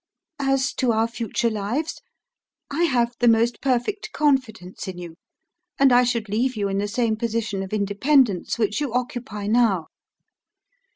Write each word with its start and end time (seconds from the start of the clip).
"As 0.39 0.73
to 0.77 0.91
our 0.93 1.07
future 1.07 1.51
lives, 1.51 2.01
I 2.71 2.85
have 2.85 3.13
the 3.19 3.27
most 3.27 3.61
perfect 3.61 4.11
confidence 4.13 4.87
in 4.87 4.97
you, 4.97 5.13
and 5.77 5.93
I 5.93 6.03
should 6.05 6.27
leave 6.27 6.55
you 6.55 6.67
in 6.69 6.79
the 6.79 6.87
same 6.87 7.15
position 7.15 7.61
of 7.61 7.71
independence 7.71 8.57
which 8.57 8.81
you 8.81 8.91
occupy 8.93 9.45
now. 9.45 9.85